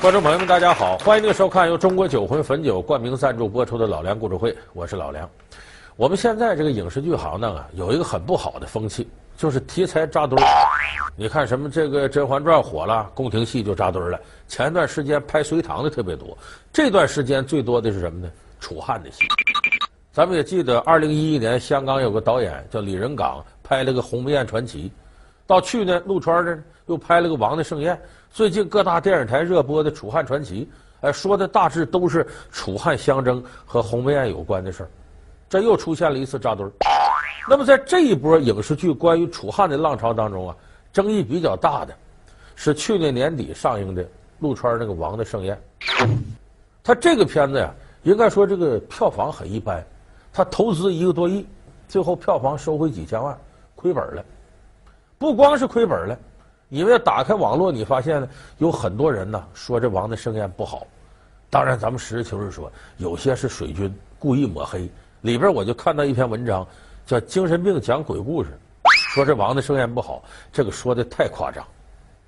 [0.00, 5.28] 观众朋友们，大家好，欢迎您收看由中国酒魂汾酒冠名赞助播出的《老梁故事会》，我是老梁。
[5.96, 10.46] 我们现在这个影视剧行当啊，有一个很不好的风气，就是题材扎堆儿。
[11.16, 14.20] 你看什么这个《甄嬛传》火了，宫廷戏就扎堆儿了。
[14.46, 16.38] 前段时间拍隋唐的特别多，
[16.72, 18.30] 这段时间最多的是什么呢？
[18.60, 19.24] 楚汉的戏。
[20.12, 24.84] 咱们也记得，二零一一年香港有个导演叫李仁港，拍了个《鸿门宴传奇》。
[25.44, 26.56] 到去年，陆川呢
[26.86, 27.96] 又拍了个《王的盛宴》。
[28.30, 30.68] 最近各大电视台热播的《楚汉传奇》，
[31.06, 34.88] 哎，说的大致都是楚汉相争和鸿门宴有关的事儿。
[35.48, 36.70] 这又出现了一次扎堆儿。
[37.48, 40.56] 那么在这一波影视剧关于楚汉的浪潮当中啊，
[40.92, 41.94] 争议比较大的
[42.54, 44.06] 是去年年底上映的
[44.38, 45.58] 陆川那个《王的盛宴》。
[46.84, 49.82] 他这个片子呀，应该说这个票房很一般，
[50.32, 51.46] 他投资一个多亿，
[51.88, 53.36] 最后票房收回几千万，
[53.74, 54.24] 亏本了。
[55.18, 56.16] 不光是亏本了。
[56.68, 60.86] 因为打开网络，你发现呢，有很多人呢说这《王的盛宴》不好。
[61.50, 64.90] 当然，咱们实事求是说，有些是水军故意抹黑。
[65.22, 66.66] 里边我就看到一篇文章，
[67.06, 68.50] 叫《精神病讲鬼故事》，
[69.14, 71.66] 说这《王的盛宴》不好，这个说的太夸张，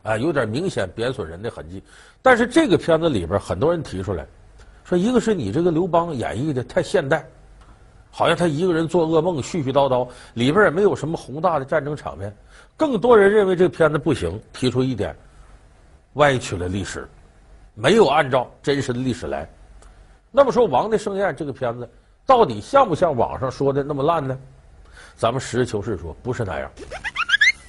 [0.02, 1.82] 啊，有点明显贬损人的痕迹。
[2.22, 4.26] 但是这个片子里边很多人提出来，
[4.84, 7.28] 说一个是你这个刘邦演绎的太现代，
[8.10, 12.34] 好像他一个人做噩梦，絮絮叨叨，里边也没有什么宏大的战争场面。
[12.76, 15.14] 更多人认为这个片子不行，提出一点，
[16.14, 17.08] 歪曲了历史，
[17.74, 19.48] 没有按照真实的历史来。
[20.30, 21.88] 那么说，《王的盛宴》这个片子
[22.26, 24.38] 到底像不像网上说的那么烂呢？
[25.16, 26.70] 咱们实事求是说，不是那样。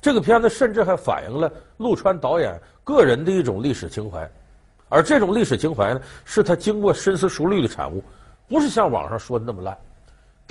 [0.01, 4.29] 这个片子甚至还反映了陆川导演个人的一种历史情怀，
[4.89, 8.03] 而这种历史情怀呢，是他经过深思熟虑的产物，
[8.47, 9.77] 不是像网上说的那么烂。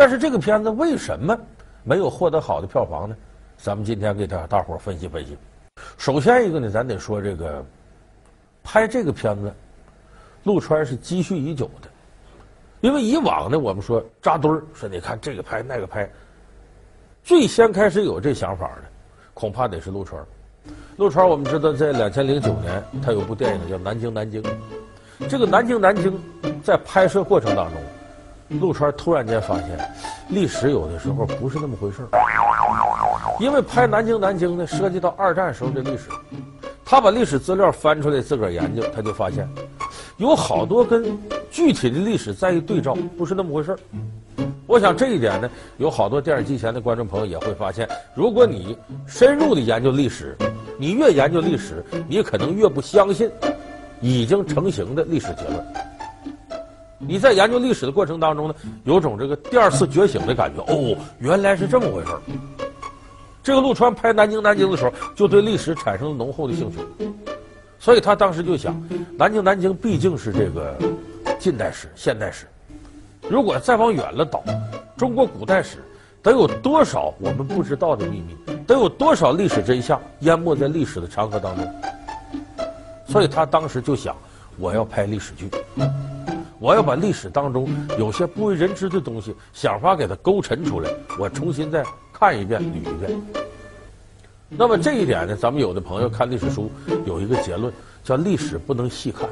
[0.01, 1.39] 但是这个片子为什么
[1.85, 3.15] 没有获得好的票房呢？
[3.59, 5.37] 咱们今天给大大伙分析分析。
[5.99, 7.63] 首先一个呢，咱得说这个
[8.63, 9.53] 拍这个片子，
[10.45, 11.89] 陆川是积蓄已久的。
[12.81, 16.11] 因为以往呢，我们说扎堆儿，说你看这个拍那个拍，
[17.23, 18.85] 最先开始有这想法的，
[19.35, 20.25] 恐怕得是陆川。
[20.97, 24.43] 陆川我们知道，在两千零九年，他有部电影叫《南京南京》。
[25.29, 26.19] 这个《南京南京》
[26.63, 27.79] 在拍摄过程当中，
[28.59, 29.79] 陆川突然间发现，
[30.29, 32.09] 历史有的时候不是那么回事儿。
[33.39, 36.09] 因为拍《南京南京》呢，涉及到二战时候的历史，
[36.85, 39.49] 他把历史资料翻出来自个儿研究，他就发现
[40.17, 41.17] 有好多跟
[41.51, 43.79] 具体的历史再一对照，不是那么回事儿。
[44.67, 50.37] 我想这一点呢，有好多电视机前的观众朋友也会发现，如果你深入的研究历史，
[50.77, 53.31] 你越研究历史，你可能越不相信
[54.01, 55.65] 已经成型的历史结论。
[57.03, 62.21] 你在研究历史的过程当中呢，有种这个第二次觉醒的感觉，哦，原来是这么回事儿。
[63.43, 66.77] 这个陆川拍《南京南京》的时候，就对历史产生了浓厚的兴趣，
[67.79, 68.75] 所以他当时就想，
[69.17, 70.77] 《南京南京》毕竟是这个
[71.39, 72.47] 近代史、现代史，
[73.31, 74.45] 如果再往远了倒，
[74.99, 75.79] 中国古代史
[76.23, 81.67] 得有多少我们不知道的秘密，得有多少历史真相淹没在历史的长河当中，
[83.09, 84.15] 所以他当时就想，
[84.59, 85.51] 我要拍历史剧，
[86.61, 87.67] 我要把历史当中
[87.99, 91.83] 有些不为人知的东西，想法给它勾陈出来，我重新再。
[92.13, 93.19] 看一遍，捋一遍。
[94.51, 96.71] 那么这一点呢，咱们有的朋友看历史书
[97.07, 97.73] 有一个结论，
[98.05, 99.27] 叫历史不能细看。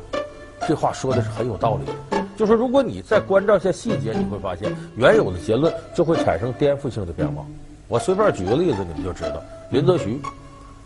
[0.66, 2.24] 这话说的是很有道理的。
[2.34, 7.44] 就说如果你再关照一下细节，你会发现原有的结论就会产生颠覆性的变化。
[7.88, 9.42] 我随便举个例子，你们就知道。
[9.70, 10.18] 林则徐，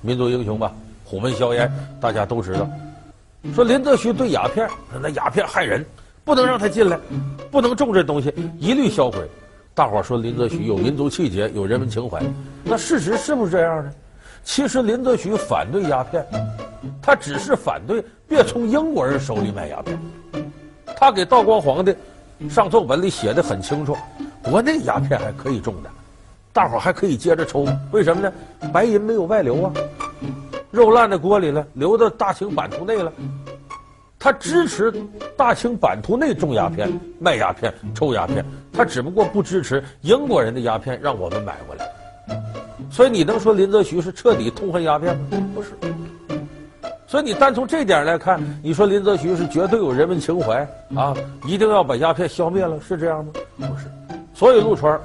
[0.00, 0.72] 民族英雄吧，
[1.04, 1.70] 虎门销烟，
[2.00, 2.69] 大家都知道。
[3.54, 4.69] 说林则徐对鸦片，
[5.00, 5.86] 那鸦片害人，
[6.25, 6.99] 不能让他进来，
[7.50, 9.19] 不能种这东西，一律销毁。
[9.75, 12.22] 大伙儿说林则徐有民族气节，有人文情怀，
[12.62, 13.91] 那事实是不是这样呢？
[14.44, 16.27] 其实林则徐反对鸦片，
[17.00, 19.99] 他只是反对别从英国人手里买鸦片。
[20.97, 21.94] 他给道光皇帝
[22.50, 23.97] 上奏本里写的很清楚，
[24.43, 25.91] 国内鸦片还可以种的，
[26.53, 27.66] 大伙儿还可以接着抽。
[27.93, 28.32] 为什么呢？
[28.72, 29.72] 白银没有外流啊，
[30.71, 33.12] 肉烂在锅里了，流到大清版图内了。
[34.22, 34.94] 他支持
[35.36, 36.88] 大清版图内种鸦片、
[37.19, 41.90] 卖鸦片、抽鸦片，他只不过不支持英国人的鸦片让我们买回来。
[42.88, 45.26] 所以你能说林则徐是彻底痛恨鸦片吗？
[45.52, 45.70] 不是。
[47.08, 50.64] 所以你单从这点来看，你说林则徐是绝对有人文情怀
[50.94, 51.12] 啊，
[51.44, 53.32] 一定要把鸦片消灭了，是这样吗？
[53.56, 53.90] 不是。
[54.32, 55.00] 所以陆川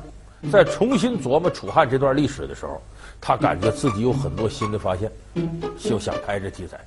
[0.51, 2.79] 在重新琢磨楚汉这段历史的时候，
[3.19, 5.11] 他感觉自己有很多新的发现，
[5.79, 6.77] 就想拍这题材。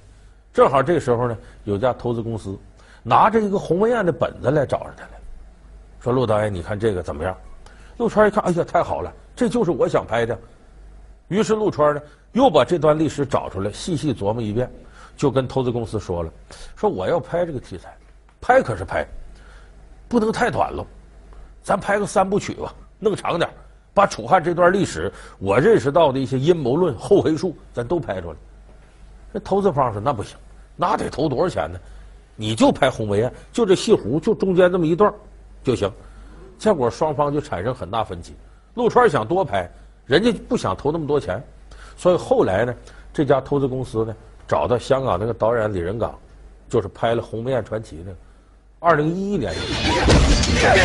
[0.61, 2.55] 正好这时候呢，有家投资公司
[3.03, 5.13] 拿着一个鸿门宴的本子来找着他来，
[6.01, 7.35] 说：“陆导演，你看这个怎么样？”
[7.97, 10.39] 陆川一看，哎呀，太好了，这就是我想拍的。
[11.29, 12.03] 于是陆川呢，
[12.33, 14.71] 又把这段历史找出来，细细琢磨一遍，
[15.17, 16.31] 就跟投资公司说了，
[16.77, 17.97] 说我要拍这个题材，
[18.39, 19.03] 拍可是拍，
[20.11, 20.85] 不能太短了，
[21.63, 23.49] 咱拍个三部曲吧，弄长点，
[23.95, 28.37] 把楚汉这段历史我认识到的一些阴谋论、后黑术，咱都拍出来。
[29.33, 30.37] 这投资方说那不行，
[30.81, 31.79] 那得投多少钱呢？
[32.37, 35.13] 你就拍鸿门宴，就这戏弧，就中间这么一段
[35.63, 35.93] 就行。
[36.59, 38.35] 结果双方就产生很大分歧。
[38.73, 39.71] 陆川想多拍，
[40.07, 41.43] 人家不想投那么多钱，
[41.99, 42.75] 所以后来呢，
[43.13, 44.17] 这家投资公司呢。
[44.49, 46.19] 找到香港那个导演李仁港，
[46.69, 48.17] 就是拍了《鸿门宴传奇》那个，
[48.81, 49.61] 二零一一年就
[50.61, 50.77] 拍。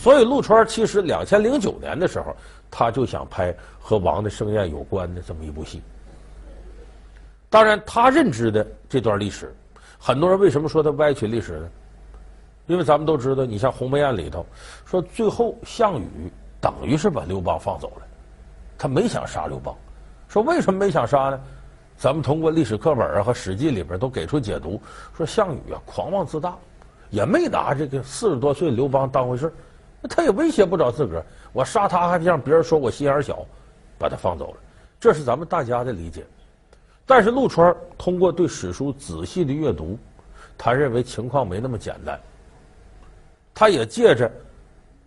[0.00, 2.34] 所以陆川其实两千零九年的时候，
[2.70, 5.82] 他就想拍和王的盛宴有关的这么一部戏。
[7.50, 9.54] 当然，他认知的这段历史，
[9.98, 11.68] 很多人为什么说他歪曲历史呢？
[12.66, 14.44] 因为咱们都知道，你像《鸿门宴》里头
[14.84, 16.30] 说，最后项羽
[16.60, 18.02] 等于是把刘邦放走了，
[18.76, 19.74] 他没想杀刘邦。
[20.28, 21.40] 说为什么没想杀呢？
[21.96, 24.78] 咱们通过历史课本啊和《史记》里边都给出解读，
[25.16, 26.54] 说项羽啊狂妄自大，
[27.08, 29.50] 也没拿这个四十多岁刘邦当回事
[30.10, 33.44] 他也威胁不着自个儿，我杀他还让别人说我心眼小，
[33.98, 34.56] 把他放走了，
[35.00, 36.26] 这是咱们大家的理解。
[37.08, 39.98] 但是陆川通过对史书仔细的阅读，
[40.58, 42.20] 他认为情况没那么简单。
[43.54, 44.30] 他也借着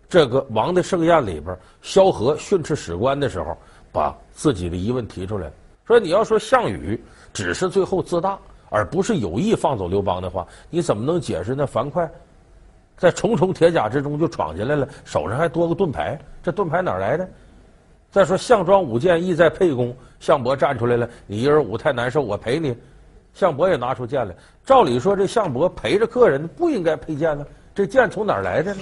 [0.08, 3.56] 这个王的盛宴里边，萧何训斥史官的时候，
[3.92, 5.48] 把自己的疑问提出来。
[5.86, 7.00] 说你要说项羽
[7.32, 8.36] 只是最后自大，
[8.68, 12.10] 而不是有意放走刘邦的话，你怎么能解释那樊哙
[12.96, 16.18] 在重重铁甲之中就闯进来了，手上还多个盾牌？
[16.42, 17.28] 这盾牌哪来的？
[18.12, 19.96] 再说项庄舞剑，意在沛公。
[20.20, 22.76] 项伯站出来了，你一人舞太难受，我陪你。
[23.32, 24.34] 项伯也拿出剑来。
[24.66, 27.44] 照理说，这项伯陪着客人不应该佩剑呢，
[27.74, 28.80] 这剑从哪儿来的呢？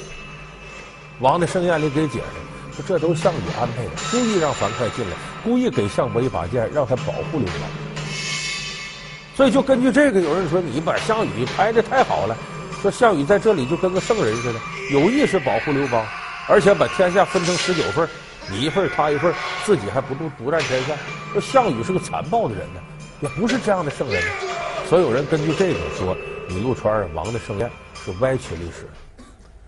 [1.20, 2.72] 王的盛宴里给解释。
[2.72, 7.54] 说这都是项羽安排的，故意让樊哙进来，故意给项伯一把剑，让他保护刘邦。
[9.36, 12.36] 所以就根据这个，有人说你把项羽拍得太好了，
[12.82, 14.58] 说项羽在这里就跟个圣人似的，
[14.92, 16.04] 有意识保护刘邦，
[16.48, 18.08] 而且把天下分成十九份，
[18.48, 19.34] 你一份他一份，
[19.64, 20.94] 自己还不独独占天下。
[21.32, 22.81] 说项羽是个残暴的人呢，
[23.20, 24.22] 也不是这样的圣人。
[24.87, 26.16] 所有人根据这个说，
[26.48, 28.88] 你陆川王的盛宴是歪曲历史。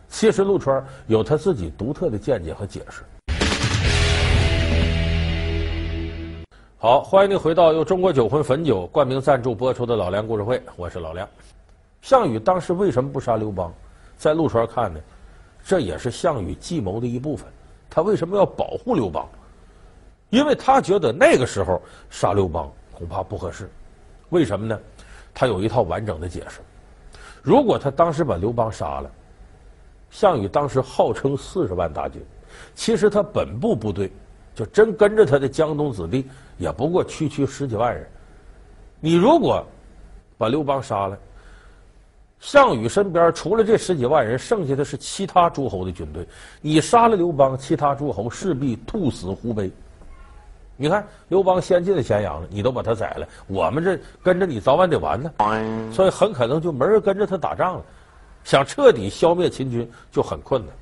[0.08, 3.02] 其实陆川有他自己独特的见解和解释。
[6.78, 11.28] 好，欢迎您回到由中国酒魂汾酒冠名赞助播出的《老梁故事会》，我是老梁。
[12.00, 13.72] 项羽当时为什么不杀刘邦？
[14.16, 14.98] 在陆川看呢，
[15.64, 17.46] 这也是项羽计谋的一部分。
[17.94, 19.28] 他为什么要保护刘邦？
[20.30, 23.70] 因为他觉得那个时候杀刘邦恐怕不合适。
[24.30, 24.80] 为什么呢？
[25.34, 26.60] 他有一套完整的解释。
[27.42, 29.10] 如果他当时把刘邦杀了，
[30.10, 32.24] 项羽当时号称四十万大军，
[32.74, 34.10] 其实他本部部队
[34.54, 38.08] 就真跟着他的江东子弟，也不过区区十几万人。
[39.00, 39.62] 你如果
[40.38, 41.18] 把刘邦杀了，
[42.42, 46.26] 项羽身边除了这十几万人，剩下的是其他诸侯的军队。
[46.60, 49.70] 你杀了刘邦，其他诸侯势必兔死狐悲。
[50.76, 55.30] 你看刘邦先进了咸阳了，你都把他宰了，我们这跟着你早晚得完呢，
[55.92, 57.84] 所以很可能就没人跟着他打仗了。
[58.42, 60.74] 想彻底消灭秦军就很困难，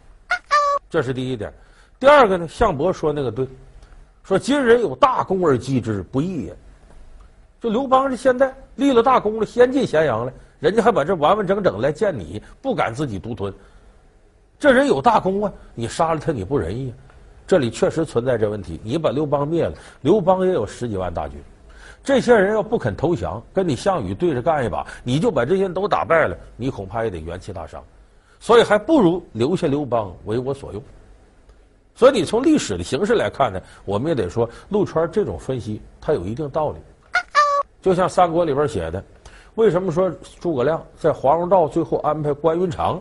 [0.89, 1.53] 这是第一点。
[1.99, 3.47] 第二个呢，项伯说那个对，
[4.23, 6.57] 说今人有大功而击之，不义也。
[7.61, 13.53] 就刘邦这现在立了大功了，先进咸阳了，人家还把这完完整整来见你，不敢自己独吞。
[14.59, 16.93] 这人有大功啊，你杀了他你不仁义。
[17.47, 21.37] 这里确实存在这问题，你把刘邦灭了，刘邦也有十几万大军。
[22.05, 27.83] 这些人要不肯投降，跟你项羽对着干一把，你就把这些人都打败了，你恐怕也得元气大伤。
[28.39, 30.83] 所以还不如留下刘邦为我所用。
[31.95, 36.79] 所以你从历史的形式来看呢，我们也得说陆川这种分析他有一定道理。
[37.83, 39.03] 就像三国里边写的，
[39.61, 42.99] 为什么说诸葛亮在黄蓉道最后安排关云长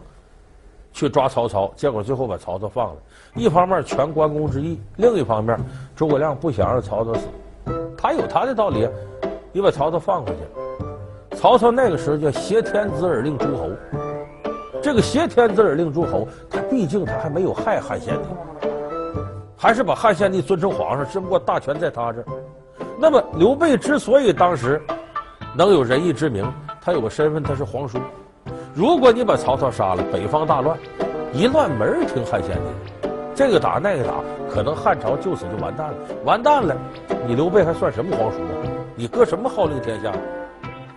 [0.92, 2.96] 去抓曹操，结果最后把曹操放了？
[3.36, 5.58] 一方面全关公之意，另一方面
[5.96, 7.30] 诸葛亮不想让曹操死。
[7.98, 8.86] 他有他的道理，
[9.54, 11.38] 你把曹操放回去。
[11.38, 13.70] 曹操那个时候叫挟天子而令诸侯，
[14.84, 18.28] 这个挟天子而令诸侯，他毕竟他还没有害汉献帝，
[19.56, 22.22] 还是把汉献帝尊称皇上，只不过大权在他这。
[23.00, 24.82] 那么刘备之所以当时
[25.56, 26.46] 能有仁义之名，
[26.82, 28.00] 他有个身份，他是皇叔。
[28.74, 30.78] 如果你把曹操杀了，北方大乱，
[31.34, 33.10] 一乱没人听汉献帝。
[33.36, 34.14] 这个打那个打，
[34.50, 35.96] 可能汉朝就此就完蛋了。
[36.26, 36.78] 完蛋了，
[37.26, 38.52] 你刘备还算什么皇叔啊？
[38.96, 40.12] 你搁什么号令天下？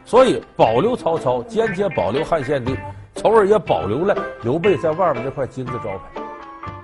[0.04, 2.76] 所以保留曹操，间接保留汉献帝，
[3.14, 6.23] 从而也保留了刘备在外面那块金字招牌。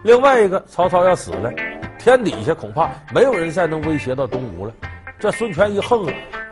[0.05, 1.53] 另外一个，曹操要死了，
[1.99, 4.73] 天底下恐怕没有人再能威胁到东吴了。
[5.19, 6.07] 这孙权一横，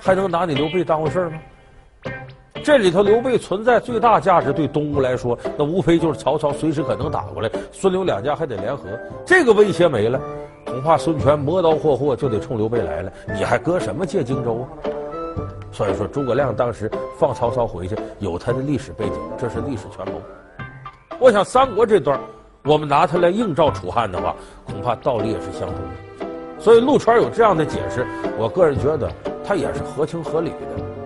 [0.07, 1.39] 还能拿你刘备当回事吗？
[2.63, 8.85] 这里头刘备存在最大价值，对东吴来说，那无非就是曹操随时可能打过来，孙刘两家还得联合，
[9.25, 10.21] 这个威胁没了，
[10.65, 13.13] 恐怕孙权磨刀霍霍就得冲刘备来了。
[13.37, 14.65] 你还搁什么借荆州啊？
[15.73, 20.23] 所以说，诸葛亮当时放曹操回去，有他的历史背景，这是历史权谋。
[21.19, 22.21] 我想三国这段，
[22.63, 24.37] 我们拿它来映照楚汉的话，
[24.67, 26.27] 恐怕道理也是相同的。
[26.61, 28.07] 所以陆川有这样的解释，
[28.39, 29.11] 我个人觉得
[29.47, 30.57] 他也是合情合理的。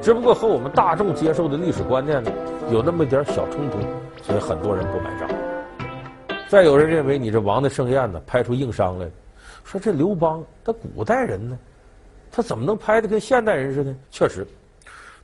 [0.01, 2.31] 只不过和我们大众接受的历史观念呢，
[2.71, 3.79] 有那么一点小冲突，
[4.23, 5.29] 所以很多人不买账。
[6.49, 9.07] 再有人认为你这《王的盛宴》呢，拍出硬伤来，
[9.63, 11.59] 说这刘邦他古代人呢，
[12.33, 13.95] 他怎么能拍的跟现代人似的？
[14.11, 14.47] 确实，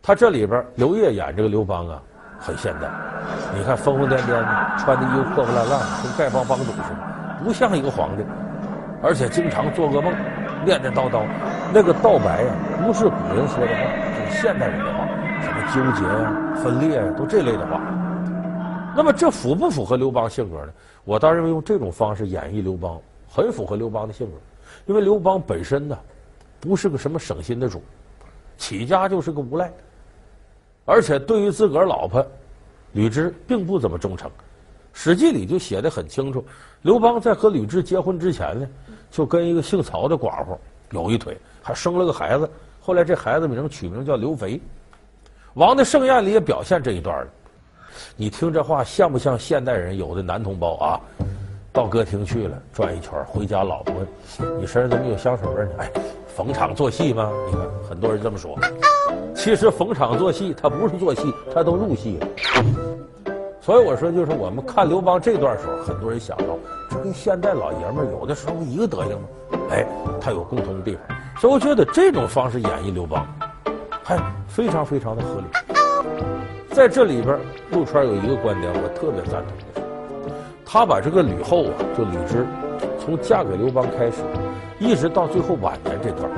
[0.02, 2.02] 他这里边刘烨演这个刘邦啊，
[2.38, 2.88] 很现代。
[3.56, 8.22] 你看疯疯癫癫的，穿的衣服破破烂烂，跟丐帮帮主似的，不像一个皇帝。
[9.02, 10.12] 而且经常做噩梦，
[10.64, 11.22] 念念叨叨，
[11.72, 12.54] 那个道白呀，
[12.84, 14.06] 不是古人说的话。
[14.30, 15.06] 是现代人的话，
[15.42, 17.80] 什么纠结呀、分裂呀、都这类的话。
[18.96, 20.72] 那么这符不符合刘邦性格呢？
[21.04, 24.32] 我倒认为用这种方式演绎刘邦，很符合刘邦的性格。
[24.86, 25.98] 因为刘邦本身呢，
[26.60, 27.82] 不是个什么省心的主，
[28.56, 29.70] 起家就是个无赖，
[30.84, 32.26] 而且对于自个儿老婆
[32.92, 34.28] 吕雉并不怎么忠诚。
[34.92, 36.44] 《史记》里就写得很清楚，
[36.82, 38.66] 刘邦在和吕雉结婚之前呢，
[39.10, 40.58] 就跟一个姓曹的寡妇
[40.90, 42.48] 有一腿，还生了个孩子。
[42.80, 44.56] 后来这孩子名取名叫刘肥，
[45.54, 47.28] 《王的盛宴》里也表现这一段了。
[48.14, 51.00] 你听这话像不像现代人有的男同胞啊？
[51.72, 55.70] 到歌厅去了，转一圈回家，老婆问你身上怎么有香水味呢？
[55.78, 55.90] 哎，
[56.26, 57.30] 逢场作戏吗？
[57.46, 58.58] 你看很多人这么说。
[59.34, 62.28] 其实逢场作戏，他不是做戏，他都入戏了。
[63.66, 66.56] 所以我说，就是我们看刘邦这段时候，很多人想到
[66.88, 69.26] 这跟现代老爷们有的时候一个德行吗？
[69.72, 69.84] 哎，
[70.20, 71.02] 他有共同的地方。
[71.40, 73.26] 所以我觉得这种方式演绎刘邦，
[74.04, 75.46] 还非常非常的合理。
[76.70, 77.36] 在这里边，
[77.72, 80.30] 陆川有一个观点，我特别赞同的是，
[80.64, 82.46] 他把这个吕后啊，就吕雉，
[83.00, 84.22] 从嫁给刘邦开始，
[84.78, 86.30] 一直到最后晚年这段，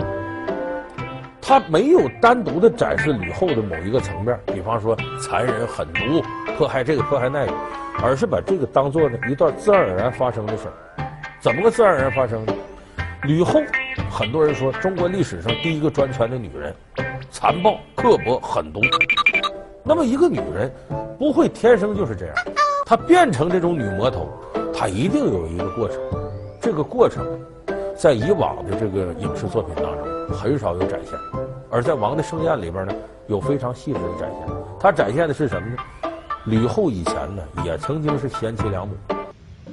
[1.48, 6.22] 他没有单独的展示吕后的某一个层面，比方说残忍狠毒、
[6.58, 7.52] 迫害这个迫害那个，
[8.02, 10.74] 而是把这个当做呢一段自然而然发生的事儿。
[11.40, 12.52] 怎么个自然而然发生呢？
[13.22, 13.62] 吕后。
[14.10, 16.74] 很多人说，中国历史上第一个专权的女人，
[17.30, 18.80] 残暴、刻薄、狠毒。
[19.82, 20.70] 那么，一个女人
[21.18, 22.34] 不会天生就是这样，
[22.84, 24.28] 她变成这种女魔头，
[24.72, 25.98] 她一定有一个过程。
[26.60, 27.26] 这个过程，
[27.96, 31.18] 在以往的这个影视作品当中很少有展现，
[31.70, 32.94] 而在《王的盛宴》里边呢，
[33.26, 34.56] 有非常细致的展现。
[34.78, 35.76] 他展现的是什么呢？
[36.44, 38.94] 吕后以前呢，也曾经是贤妻良母，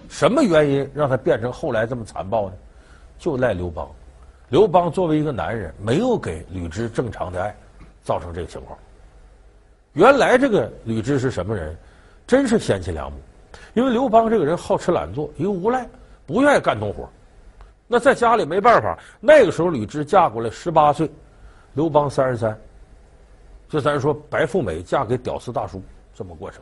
[0.10, 2.56] 什么原因让她变成后来这么残暴呢？
[3.18, 3.88] 就赖刘邦。
[4.50, 7.56] 刘邦作为一个男人，没有给吕雉正常的爱，
[8.04, 8.78] 造成这个情况。
[9.94, 11.76] 原来这个吕雉是什么人？
[12.28, 13.18] 真是贤妻良母。
[13.74, 15.88] 因为刘邦这个人好吃懒做，一个无赖，
[16.26, 17.10] 不愿意干农活。
[17.88, 18.98] 那在家里没办法。
[19.20, 21.10] 那个时候吕雉嫁过来十八岁，
[21.74, 22.58] 刘邦三十三，
[23.70, 25.82] 就咱说白富美嫁给屌丝大叔
[26.14, 26.62] 这么过程。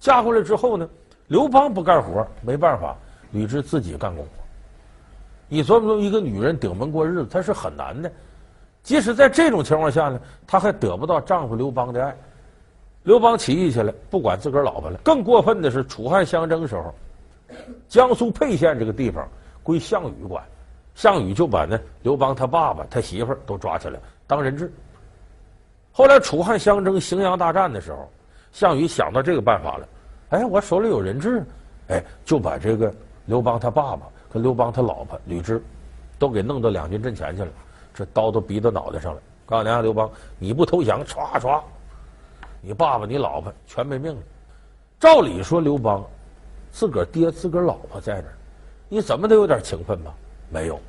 [0.00, 0.88] 嫁过来之后呢，
[1.28, 2.96] 刘邦不干活，没办法，
[3.30, 4.30] 吕雉自己干工活。
[5.48, 8.10] 你琢磨琢磨，一个女人顶门过日子，她是很难的。
[8.82, 12.16] 即使在这种情况下呢，她还得不到丈夫刘邦的爱。
[13.02, 14.98] 刘邦起义去了，不管自个儿老婆了。
[15.04, 16.94] 更过分的是，楚汉相争时候，
[17.86, 19.28] 江苏沛县这个地方
[19.62, 20.42] 归项羽管，
[20.94, 24.72] 项羽就把那刘邦他爸爸、他媳妇儿都抓起来当人质。
[25.92, 28.08] 后来楚汉相争荥阳大战的时候，
[28.52, 29.88] 项羽想到这个办法了，
[30.30, 31.44] 哎，我手里有人质，
[31.88, 32.92] 哎，就把这个
[33.26, 34.06] 刘邦他爸爸。
[34.28, 35.60] 和刘邦他老婆吕雉，
[36.18, 37.50] 都给弄到两军阵前去了，
[37.94, 39.20] 这刀都逼到脑袋上了。
[39.46, 40.10] 告诉你啊，刘邦，
[40.40, 41.62] 你不投降，唰唰，
[42.60, 44.20] 你爸爸、你老婆全没命了。
[44.98, 46.04] 照理说，刘邦
[46.72, 48.34] 自个儿爹、自个儿老婆在那儿，
[48.88, 50.12] 你怎么得有点情分吧？
[50.54, 50.80] 没有，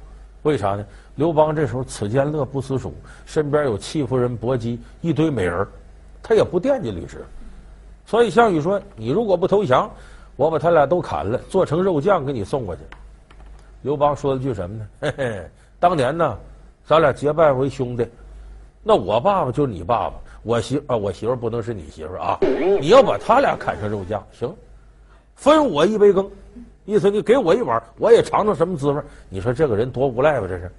[0.44, 0.86] 为啥呢？
[1.16, 2.94] 刘邦这时候此间乐不思蜀，
[3.26, 5.68] 身边有戚夫人、薄姬一堆美人，
[6.22, 7.18] 他也不惦记吕雉。
[8.06, 9.90] 所以项羽说：“你如果不投降，
[10.36, 12.82] 我把他俩都砍了，做成肉酱给你送过去。”
[13.82, 14.88] 刘邦说了句什么呢？
[15.02, 16.38] 嘿嘿，当年呢，
[16.86, 18.08] 咱俩结拜为兄弟，
[18.84, 22.38] 那我爸爸就是你爸爸，我媳啊，我媳妇不能是你媳妇啊！
[22.80, 24.56] 你要把他俩砍成肉酱，行，
[25.34, 26.30] 分我一杯羹，
[26.86, 29.02] 意思你给我一碗，我也尝尝什么滋味。
[29.28, 30.48] 你说这个人多无赖吧？
[30.48, 30.72] 这是。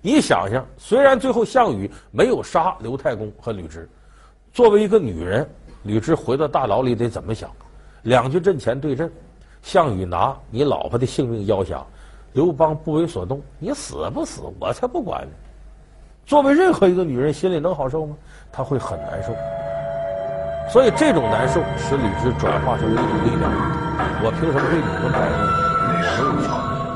[0.00, 3.86] 你想想，虽然最后项羽没有杀刘太公和吕雉，
[4.52, 5.48] 作为一个女人，
[5.82, 7.50] 吕雉回到大牢里得怎么想？
[8.02, 9.10] 两军阵前对阵。
[9.62, 11.84] 项羽拿你老婆的性命要挟，
[12.34, 15.30] 刘邦不为所动，你死不死我才不管呢。
[16.26, 18.14] 作为任何一个女人，心里能好受吗？
[18.52, 19.32] 她会很难受。
[20.72, 23.50] 所以这种难受使李直转化成一种力量。
[24.24, 25.38] 我凭什么对你们摆布？
[25.44, 26.42] 我没有权利，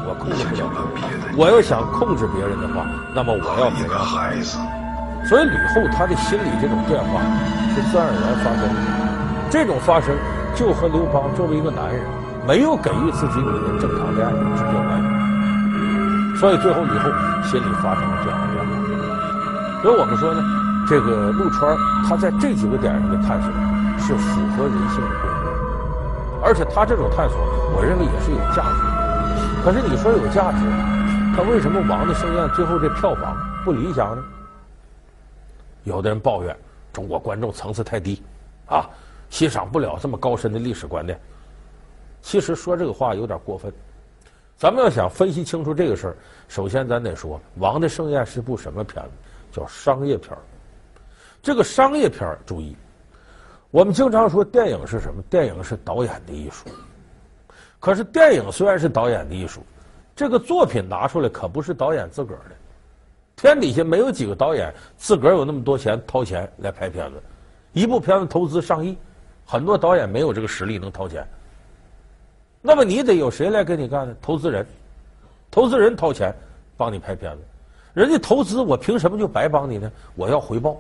[0.09, 1.37] 我控制不了别人。
[1.37, 2.83] 我要想控制别人的话，
[3.15, 3.93] 那么我要怎样？
[5.29, 7.21] 所以吕后她的心理这种变化
[7.77, 8.77] 是自然而然发生的。
[9.51, 10.17] 这种发生
[10.55, 12.03] 就和刘邦作为一个男人
[12.47, 15.07] 没有给予自己女人正常的爱有直接关系。
[16.41, 17.11] 所以最后吕后
[17.45, 18.75] 心里发生了这样的变化。
[19.83, 20.41] 所以我们说呢，
[20.89, 21.77] 这个陆川
[22.09, 23.53] 他在这几个点上的探索
[23.99, 27.37] 是符合人性的规律，而且他这种探索，
[27.77, 29.63] 我认为也是有价值的。
[29.63, 30.65] 可是你说有价值，
[31.37, 34.25] 他为什么《王的盛宴》最后这票房不理想呢？
[35.85, 36.57] 有的人抱怨
[36.91, 38.23] 中国观众层次太低，
[38.67, 38.89] 啊，
[39.29, 41.21] 欣赏不了这么高深的历史观念。
[42.23, 43.71] 其实说这个话有点过分。
[44.57, 46.17] 咱们要想分析清楚这个事儿，
[46.49, 49.11] 首先咱得说，《王的盛宴》是部什么片子？
[49.53, 50.37] 叫商业片，
[51.49, 52.77] 这个商业片，注意，
[53.71, 55.23] 我们经常说电影是什么？
[55.31, 56.67] 电影是导演的艺术。
[57.81, 59.63] 可是电影虽然是导演的艺术，
[60.15, 62.57] 这个作品拿出来可不是导演自个儿的。
[63.35, 67.23] 天底下没有几个导演自个儿有那么多钱掏钱来拍片子，
[67.73, 68.95] 一部片子投资上亿，
[69.47, 71.27] 很多导演没有这个实力能掏钱。
[72.61, 74.15] 那么你得有谁来给你干呢？
[74.21, 74.67] 投资人，
[75.51, 76.31] 投资人掏钱
[76.77, 77.43] 帮你拍片子。
[77.95, 79.91] 人家投资，我凭什么就白帮你呢？
[80.15, 80.77] 我要回报。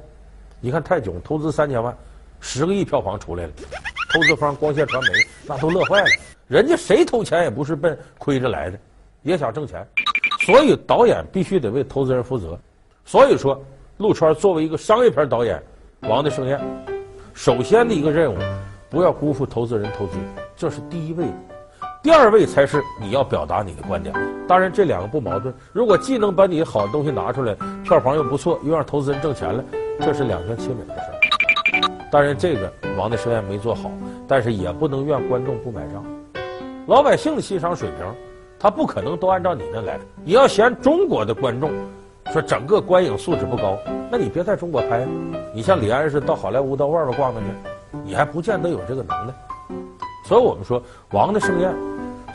[0.61, 1.97] 你看泰囧投资三千万，
[2.41, 3.50] 十个亿票房出来了，
[4.12, 5.09] 投资方光线传媒
[5.47, 6.09] 那都乐坏了。
[6.49, 8.79] 人家谁投钱也不是奔亏着来的，
[9.23, 9.87] 也想挣钱。
[10.41, 12.59] 所以导演必须得为投资人负责。
[13.05, 13.62] 所以说，
[13.99, 15.62] 陆川作为一个商业片导演，
[16.09, 16.59] 《王的盛宴》，
[17.35, 18.38] 首先的一个任务，
[18.91, 20.19] 不要辜负投资人投资，
[20.57, 21.27] 这是第一位。
[22.03, 24.15] 第二位才是你要表达你的观点，
[24.47, 25.53] 当然这两个不矛盾。
[25.73, 29.62] 如果既能把你好的东西拿出来，票房又不错，又让投资人挣钱了，
[30.00, 32.09] 这是两全其美的事儿。
[32.11, 33.90] 当然这个《王的盛宴》没做好，
[34.26, 36.05] 但是也不能怨观众不买账。
[36.87, 38.07] 老百姓的欣赏水平，
[38.59, 39.99] 他不可能都按照你那来。
[40.25, 41.70] 你要嫌中国的观众
[42.33, 43.77] 说整个观影素质不高，
[44.11, 45.07] 那你别在中国拍。
[45.55, 47.51] 你像李安似的到好莱坞到外边逛逛去，
[48.05, 49.35] 你还不见得有这个能耐。
[50.25, 51.70] 所以我们说，《王的盛宴》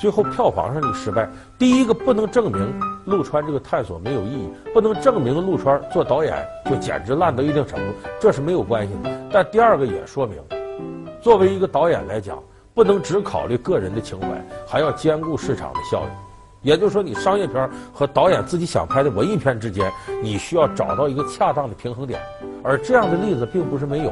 [0.04, 7.86] 最后票房上的失败，第一个不能证明陆川这个探索没有意义，不能证明陆川做导演就简直烂到一定程度，
[8.20, 9.30] 这是没有关系的。
[9.32, 10.38] 但第二个也说明，
[11.22, 12.38] 作为一个导演来讲，
[12.74, 14.28] 不能只考虑个人的情怀，
[14.68, 16.10] 还要兼顾市场的效应。
[16.64, 19.90] 也就是说，你商业片和导演自己想拍的文艺片之间，
[20.22, 22.20] 你需要找到一个恰当的平衡点。
[22.62, 24.12] 而这样的例子并不是没有。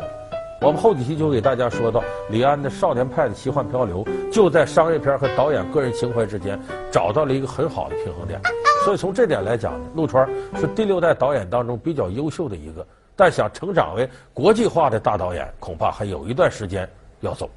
[0.62, 6.60] 我们后几期就给大家说到，李安的《少年派的奇幻漂流》就在商业片和导演个人情怀之间
[6.91, 8.39] 找到了一个很好的平衡点。
[8.86, 16.88] 所以从这点来讲呢，陆川是第六代导演当中比较优秀的一个，但想成长为国际化的大导演，恐怕还有一段时间
[17.21, 17.50] 要走。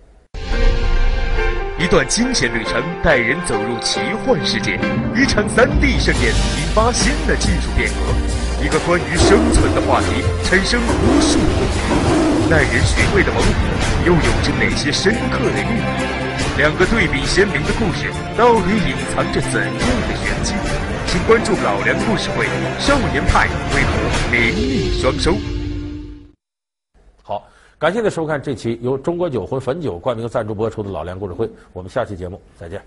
[1.79, 4.81] 一段惊险旅程带人走入奇幻世界，
[5.15, 8.34] 一场 3D 盛宴引发新的技术变革，
[8.65, 12.49] 一个关于生存的话题产生无数共鸣。
[12.49, 16.57] 耐人寻味的猛虎，又有着哪些深刻的寓意？
[16.57, 19.71] 两个对比鲜明的故事，到底隐藏着怎样
[20.09, 20.55] 的玄机？
[21.07, 22.47] 请关注老梁故事会，
[22.79, 25.35] 少年派为何名利双收？
[27.23, 27.47] 好，
[27.79, 32.81] 感谢您收看这期由中国酒魂汾酒冠名赞助播出的老梁故事会，我们下期节目再见。